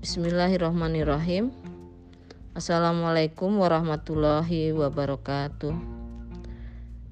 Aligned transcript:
Bismillahirrahmanirrahim. 0.00 1.52
Assalamualaikum 2.56 3.60
warahmatullahi 3.60 4.72
wabarakatuh. 4.72 5.76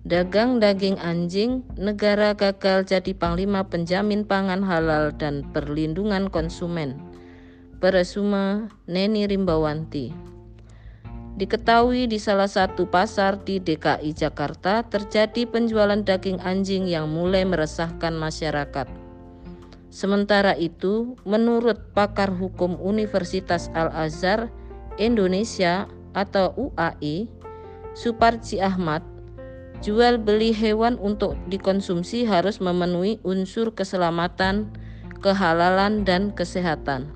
Dagang 0.09 0.57
daging 0.57 0.97
anjing, 0.97 1.69
negara 1.77 2.33
gagal 2.33 2.89
jadi 2.89 3.13
panglima 3.13 3.69
penjamin 3.69 4.25
pangan 4.25 4.65
halal 4.65 5.13
dan 5.13 5.45
perlindungan 5.53 6.33
konsumen. 6.33 6.97
Peresuma 7.77 8.73
Neni 8.89 9.29
Rimbawanti. 9.29 10.09
Diketahui 11.37 12.09
di 12.09 12.17
salah 12.17 12.49
satu 12.49 12.89
pasar 12.89 13.45
di 13.45 13.61
DKI 13.61 14.17
Jakarta 14.17 14.81
terjadi 14.81 15.45
penjualan 15.45 16.01
daging 16.01 16.41
anjing 16.41 16.89
yang 16.89 17.13
mulai 17.13 17.45
meresahkan 17.45 18.17
masyarakat. 18.17 19.08
Sementara 19.89 20.53
itu, 20.53 21.17
menurut 21.25 21.97
pakar 21.97 22.29
hukum 22.29 22.77
Universitas 22.77 23.73
Al-Azhar 23.73 24.53
Indonesia 25.01 25.89
atau 26.13 26.53
UAI, 26.57 27.31
Suparji 27.97 28.61
Ahmad, 28.61 29.01
jual 29.81 30.21
beli 30.21 30.53
hewan 30.53 31.01
untuk 31.01 31.41
dikonsumsi 31.49 32.29
harus 32.29 32.61
memenuhi 32.61 33.17
unsur 33.25 33.73
keselamatan, 33.73 34.69
kehalalan, 35.25 36.05
dan 36.05 36.37
kesehatan. 36.37 37.09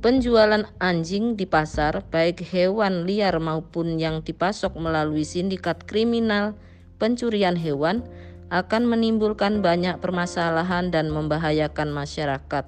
Penjualan 0.00 0.64
anjing 0.78 1.34
di 1.34 1.44
pasar, 1.44 2.06
baik 2.08 2.40
hewan 2.40 3.04
liar 3.04 3.36
maupun 3.42 3.98
yang 3.98 4.22
dipasok 4.22 4.78
melalui 4.78 5.26
sindikat 5.26 5.82
kriminal 5.84 6.54
pencurian 7.02 7.58
hewan, 7.58 8.06
akan 8.50 8.86
menimbulkan 8.86 9.58
banyak 9.58 9.98
permasalahan 9.98 10.94
dan 10.94 11.10
membahayakan 11.10 11.90
masyarakat. 11.90 12.64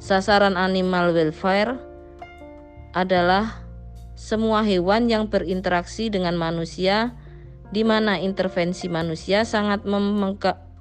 Sasaran 0.00 0.54
animal 0.54 1.12
welfare 1.12 1.76
adalah 2.94 3.60
semua 4.14 4.62
hewan 4.62 5.10
yang 5.10 5.28
berinteraksi 5.28 6.08
dengan 6.08 6.38
manusia 6.38 7.16
di 7.70 7.86
mana 7.86 8.18
intervensi 8.18 8.90
manusia 8.90 9.46
sangat 9.46 9.86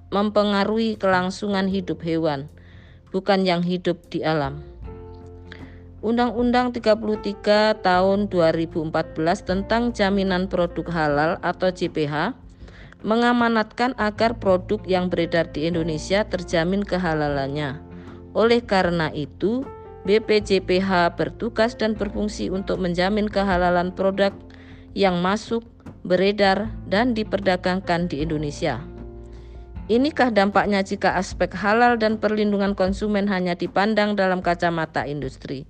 mempengaruhi 0.09 0.97
kelangsungan 0.97 1.69
hidup 1.69 2.01
hewan, 2.01 2.49
bukan 3.13 3.45
yang 3.45 3.61
hidup 3.61 3.97
di 4.09 4.25
alam. 4.25 4.61
Undang-Undang 5.99 6.79
33 6.79 7.83
tahun 7.83 8.31
2014 8.31 8.87
tentang 9.43 9.91
Jaminan 9.91 10.47
Produk 10.47 10.87
Halal 10.87 11.35
atau 11.43 11.67
JPH 11.75 12.31
mengamanatkan 12.99 13.95
agar 13.95 14.35
produk 14.37 14.83
yang 14.83 15.07
beredar 15.07 15.47
di 15.51 15.67
Indonesia 15.67 16.27
terjamin 16.27 16.83
kehalalannya. 16.83 17.79
Oleh 18.35 18.59
karena 18.61 19.09
itu, 19.15 19.63
BPJPH 20.03 21.15
bertugas 21.15 21.75
dan 21.75 21.95
berfungsi 21.95 22.51
untuk 22.51 22.79
menjamin 22.79 23.27
kehalalan 23.27 23.91
produk 23.95 24.31
yang 24.95 25.23
masuk, 25.23 25.63
beredar, 26.03 26.71
dan 26.87 27.15
diperdagangkan 27.15 28.11
di 28.11 28.23
Indonesia. 28.23 28.83
Inikah 29.89 30.29
dampaknya 30.29 30.85
jika 30.85 31.17
aspek 31.17 31.49
halal 31.57 31.97
dan 31.97 32.21
perlindungan 32.21 32.77
konsumen 32.77 33.25
hanya 33.25 33.57
dipandang 33.57 34.13
dalam 34.13 34.45
kacamata 34.45 35.09
industri? 35.09 35.65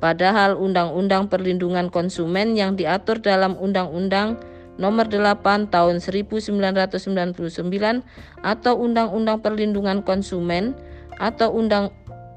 Padahal 0.00 0.56
Undang-Undang 0.56 1.28
Perlindungan 1.28 1.92
Konsumen 1.92 2.56
yang 2.56 2.72
diatur 2.78 3.20
dalam 3.20 3.58
Undang-Undang 3.60 4.40
Nomor 4.78 5.10
8 5.10 5.72
Tahun 5.72 5.96
1999 5.98 8.04
atau 8.44 8.74
Undang-Undang 8.78 9.42
Perlindungan 9.42 10.04
Konsumen 10.04 10.76
atau 11.18 11.50
Undang 11.50 11.90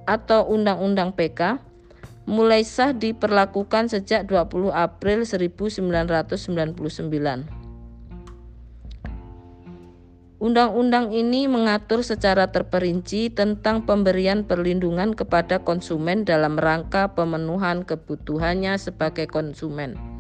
atau 0.04 0.44
Undang-Undang 0.48 1.16
PK 1.16 1.60
mulai 2.24 2.64
sah 2.64 2.96
diperlakukan 2.96 3.92
sejak 3.92 4.24
20 4.28 4.72
April 4.72 5.28
1999. 5.28 7.64
Undang-undang 10.44 11.16
ini 11.16 11.48
mengatur 11.48 12.04
secara 12.04 12.52
terperinci 12.52 13.32
tentang 13.32 13.88
pemberian 13.88 14.44
perlindungan 14.44 15.16
kepada 15.16 15.64
konsumen 15.64 16.28
dalam 16.28 16.60
rangka 16.60 17.16
pemenuhan 17.16 17.88
kebutuhannya 17.88 18.76
sebagai 18.76 19.32
konsumen. 19.32 20.13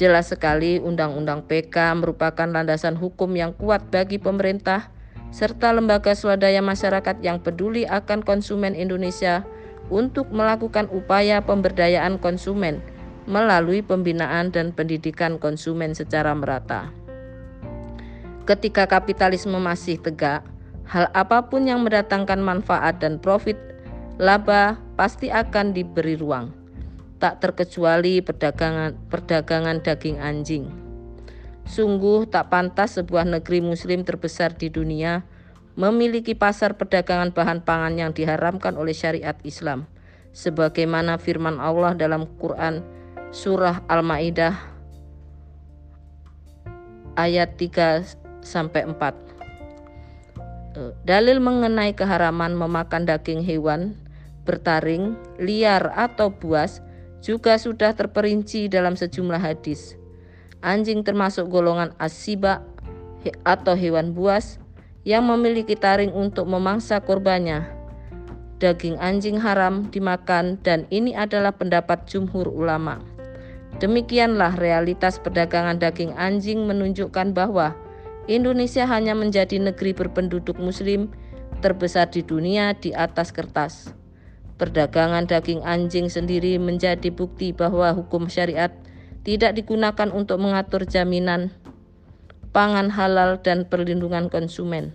Jelas 0.00 0.32
sekali 0.32 0.80
Undang-Undang 0.80 1.44
PK 1.44 1.92
merupakan 2.00 2.48
landasan 2.48 2.96
hukum 2.96 3.36
yang 3.36 3.52
kuat 3.52 3.92
bagi 3.92 4.16
pemerintah 4.16 4.88
serta 5.28 5.76
lembaga 5.76 6.16
swadaya 6.16 6.64
masyarakat 6.64 7.20
yang 7.20 7.36
peduli 7.36 7.84
akan 7.84 8.24
konsumen 8.24 8.72
Indonesia 8.72 9.44
untuk 9.92 10.32
melakukan 10.32 10.88
upaya 10.88 11.44
pemberdayaan 11.44 12.16
konsumen 12.16 12.80
melalui 13.28 13.84
pembinaan 13.84 14.48
dan 14.48 14.72
pendidikan 14.72 15.36
konsumen 15.36 15.92
secara 15.92 16.32
merata. 16.32 16.88
Ketika 18.48 18.88
kapitalisme 18.88 19.60
masih 19.60 20.00
tegak, 20.00 20.40
hal 20.88 21.12
apa 21.12 21.44
pun 21.52 21.68
yang 21.68 21.84
mendatangkan 21.84 22.40
manfaat 22.40 23.04
dan 23.04 23.20
profit 23.20 23.60
laba 24.16 24.80
pasti 24.96 25.28
akan 25.28 25.76
diberi 25.76 26.16
ruang 26.16 26.59
tak 27.20 27.44
terkecuali 27.44 28.24
perdagangan, 28.24 28.96
perdagangan 29.12 29.84
daging 29.84 30.18
anjing. 30.18 30.64
Sungguh 31.68 32.26
tak 32.26 32.48
pantas 32.50 32.96
sebuah 32.98 33.28
negeri 33.28 33.60
muslim 33.62 34.02
terbesar 34.02 34.56
di 34.56 34.72
dunia 34.72 35.22
memiliki 35.78 36.34
pasar 36.34 36.74
perdagangan 36.74 37.30
bahan 37.30 37.62
pangan 37.62 37.94
yang 37.94 38.10
diharamkan 38.10 38.74
oleh 38.74 38.96
syariat 38.96 39.36
Islam. 39.46 39.86
Sebagaimana 40.34 41.20
firman 41.20 41.60
Allah 41.60 41.94
dalam 41.94 42.26
Quran 42.40 42.82
surah 43.30 43.86
Al-Maidah 43.86 44.56
ayat 47.14 47.54
3 47.54 48.42
sampai 48.42 48.88
4. 48.88 49.14
Eh, 50.74 50.92
dalil 51.04 51.38
mengenai 51.38 51.92
keharaman 51.94 52.56
memakan 52.56 53.04
daging 53.06 53.44
hewan 53.44 53.94
bertaring, 54.50 55.14
liar 55.38 55.92
atau 55.94 56.32
buas 56.34 56.82
juga 57.20 57.56
sudah 57.60 57.92
terperinci 57.92 58.68
dalam 58.68 58.96
sejumlah 58.96 59.40
hadis. 59.40 59.96
Anjing 60.60 61.04
termasuk 61.04 61.48
golongan 61.48 61.96
asiba 61.96 62.64
atau 63.44 63.76
hewan 63.76 64.12
buas 64.16 64.60
yang 65.04 65.24
memiliki 65.28 65.76
taring 65.76 66.12
untuk 66.12 66.48
memangsa 66.48 67.00
korbannya. 67.00 67.64
Daging 68.60 69.00
anjing 69.00 69.40
haram 69.40 69.88
dimakan 69.88 70.60
dan 70.60 70.84
ini 70.92 71.16
adalah 71.16 71.56
pendapat 71.56 72.04
jumhur 72.04 72.44
ulama. 72.44 73.00
Demikianlah 73.80 74.60
realitas 74.60 75.16
perdagangan 75.16 75.80
daging 75.80 76.12
anjing 76.20 76.68
menunjukkan 76.68 77.32
bahwa 77.32 77.72
Indonesia 78.28 78.84
hanya 78.84 79.16
menjadi 79.16 79.56
negeri 79.56 79.96
berpenduduk 79.96 80.60
muslim 80.60 81.08
terbesar 81.64 82.12
di 82.12 82.20
dunia 82.20 82.76
di 82.76 82.92
atas 82.92 83.32
kertas. 83.32 83.96
Perdagangan 84.60 85.24
daging 85.24 85.64
anjing 85.64 86.12
sendiri 86.12 86.60
menjadi 86.60 87.08
bukti 87.08 87.56
bahwa 87.56 87.96
hukum 87.96 88.28
syariat 88.28 88.68
tidak 89.24 89.56
digunakan 89.56 90.12
untuk 90.12 90.36
mengatur 90.36 90.84
jaminan 90.84 91.48
pangan 92.50 92.90
halal 92.90 93.38
dan 93.40 93.64
perlindungan 93.64 94.26
konsumen, 94.28 94.92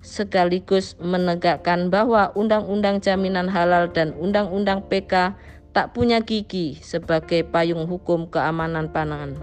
sekaligus 0.00 0.96
menegakkan 0.98 1.92
bahwa 1.92 2.32
Undang-Undang 2.32 3.04
Jaminan 3.04 3.52
Halal 3.52 3.92
dan 3.92 4.16
Undang-Undang 4.16 4.88
PK 4.88 5.36
tak 5.76 5.92
punya 5.92 6.24
gigi 6.24 6.80
sebagai 6.80 7.44
payung 7.44 7.84
hukum 7.84 8.32
keamanan 8.32 8.88
pangan. 8.88 9.36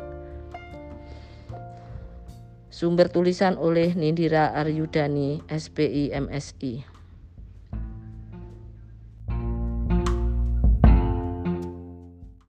Sumber 2.73 3.05
tulisan 3.05 3.53
oleh 3.53 3.93
Nindira 3.93 4.49
Aryudani, 4.57 5.45
SPI 5.45 6.09
MSI. 6.09 6.92